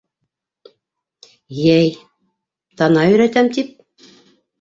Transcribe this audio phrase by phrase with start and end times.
[1.65, 1.91] Йәй...
[2.83, 4.09] тана өйрәтәм тип...